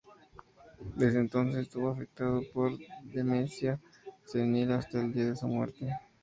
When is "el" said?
4.99-5.13